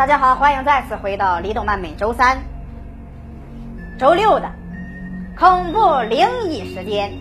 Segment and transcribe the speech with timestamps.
[0.00, 2.38] 大家好，欢迎再次回到李动漫每周三、
[3.98, 4.50] 周六的
[5.38, 7.12] 恐怖灵异时间。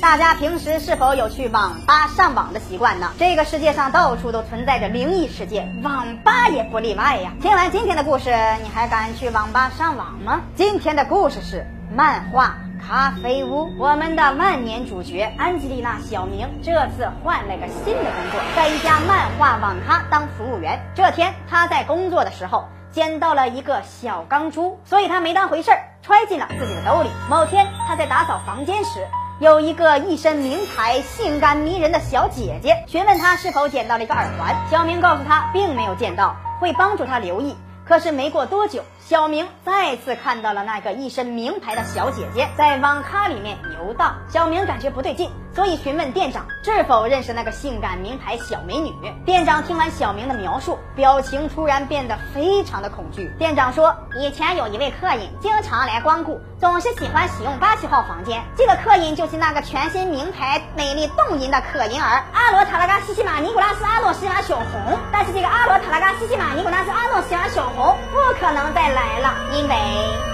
[0.00, 3.10] 大家平时是否有去网吧上网的习惯呢？
[3.18, 7.30] 这个世界上到处都存在着灵异事件，网吧也不例外呀。
[7.42, 8.30] 听完今天的故事，
[8.62, 10.40] 你还敢去网吧上网吗？
[10.56, 12.56] 今天的故事是漫画。
[12.86, 20.78] 咖啡屋，我们的万年主角安吉丽娜·小明这次换了个新的工作，在一家漫画网咖当服务员。
[20.94, 27.08] 这天，他在工作的时候捡到了一个小钢珠，所以他没当回事儿，揣进了自己的兜里。
[27.30, 29.06] 某天，他在打扫房间时，
[29.40, 34.54] 有一个一身名牌、性感迷人的小姐姐询问他是否捡到了一个耳环。
[34.70, 37.56] 小明告诉他，并没有见到，会帮助他留意。
[37.86, 44.16] 可是没过多久，小明再次看到了那个一身名牌的小姐姐在网咖里面游荡。
[44.28, 48.90] 小明感觉不对劲，所以询问店长是否认识那个性感名牌小美女。
[49.26, 53.30] 店长听完小明的描述，表情突然变得非常的恐惧。
[53.38, 58.42] 店长说，以前有一位客人经常来光顾，总是喜欢使用八七号房间。
[58.56, 64.98] 这个客人就是那个全身名牌、美丽动人的可人儿阿罗塔拉嘎西西玛尼古拉斯阿诺西玛小红。
[65.12, 69.74] 但是这个阿罗塔拉嘎西西玛尼古拉斯阿诺西玛小红不可能再来了，因为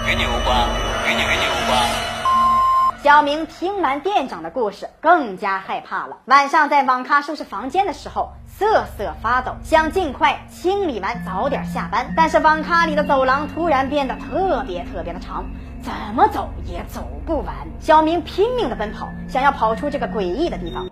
[0.05, 0.69] 给你无关，
[1.05, 1.79] 给你给你无关。
[3.03, 6.17] 小明听完店长的故事，更加害怕了。
[6.25, 12.13] 晚上在网咖收拾房间的时候，瑟瑟发抖，想尽快清理完，早点下班。
[12.15, 15.45] 但是网咖里的走廊突然变得特别特别的长，
[15.81, 17.55] 怎么走也走不完。
[17.79, 20.87] 小明拼命的奔跑，想要跑出这个诡异的地方。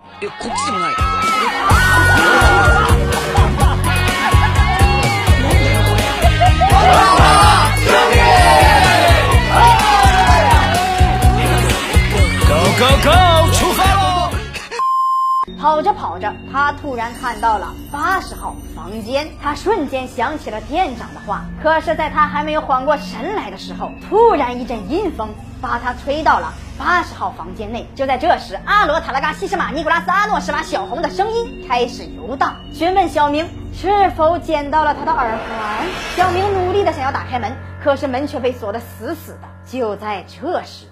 [15.60, 21.44] 跑着跑着，他突然看到了八十号房间，他瞬间想起了店长的话。
[21.62, 25.28] 可是，在他还没有缓过神来的时候，突然一阵阴风
[25.60, 27.86] 把他吹到了八十号房间内。
[27.94, 35.86] 就在这时，阿罗塔拉嘎西什玛尼古拉斯阿诺什瓦小红的声音开始游荡，询问小明是否捡到了他的耳环。
[36.16, 37.54] 小明努力的想要打开门，
[37.84, 39.40] 可是门却被锁得死死的。
[39.70, 40.86] 就在这时，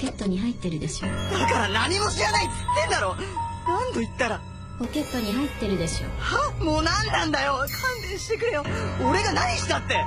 [0.00, 1.08] ケットに入ってるでしょ。
[1.08, 1.14] か
[1.58, 3.16] ら何も知らないっつってんだろ。
[3.68, 4.40] 何度言ったら。
[4.78, 6.06] ポケットに入ってるでしょ。
[6.18, 6.50] は？
[6.64, 7.58] もう何なんだよ。
[7.58, 7.68] 勘
[8.08, 8.64] 弁してくれよ。
[9.04, 10.02] 俺が何したって。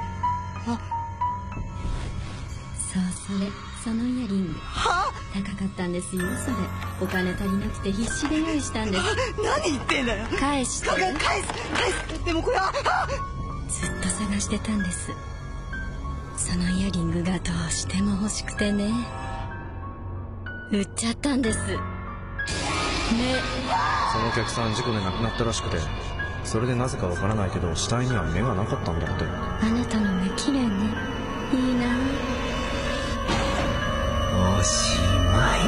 [0.66, 0.74] そ
[3.00, 3.04] う
[3.38, 3.48] それ。
[3.84, 4.54] そのイヤリング。
[4.60, 5.14] は？
[5.32, 6.24] 高かったんですよ。
[6.44, 6.56] それ。
[7.00, 9.04] お金足りなくて必死で用意したんです。
[9.44, 10.26] 何言ってんだよ。
[10.40, 10.88] 返して。
[10.88, 11.20] か返す。
[11.20, 11.44] 返
[12.18, 12.26] す。
[12.26, 12.64] でもこれは？
[12.64, 12.74] は？
[13.70, 15.12] ずっと探してたんです。
[16.36, 18.92] そのイヤリングがどうしても欲しくてね
[20.74, 21.60] 売っちゃったんです。
[21.68, 21.78] ね。
[24.12, 25.78] そのお客さん事故で亡くなったらしくて
[26.44, 29.24] それでなぜかわからないけど死体には目がなかったんだって。
[29.24, 30.70] あなたの目綺麗ね。
[31.54, 31.86] いいな。
[34.60, 34.98] おし
[35.32, 35.60] まい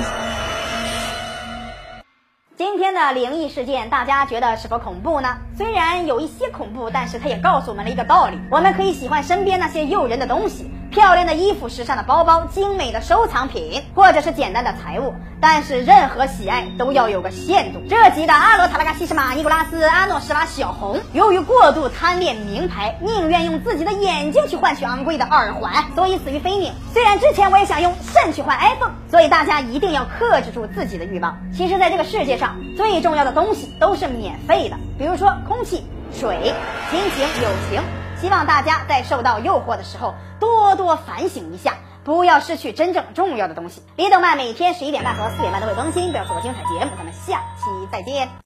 [2.58, 5.38] 今天的灵异事件，大家觉得是否恐怖呢？
[5.56, 17.82] 虽然有一些恐怖，但是它也告诉我们了一个道理：我们可以喜欢身边那些诱人的东西，漂亮的衣服、时尚的包包、精美的收藏品，或者是简单的财物，但是任何喜爱都要有个限度。
[17.90, 26.72] 这集的阿罗塔拉嘎西什玛尼古拉斯阿诺什瓦小红，由于过度贪恋名牌，宁愿用自己的眼睛去换取昂贵的耳环，所以死于非命。
[26.94, 31.38] 虽然之前我也想用肾去换 iPhone，所以大家一定要克制住自己的欲望。
[31.54, 36.54] 其实，在这个世界上，最重要的东西都是免费的，比如说空气、水、
[36.90, 38.05] 亲情、友情。
[38.26, 43.84] 希望大家在受到诱惑的时候，多多反省一下，不要失去真正重要的东西。
[43.98, 46.92] 李动漫每天十一点半和四点半都会更新，不要错过精彩节目。
[46.98, 48.36] 咱们下期再见。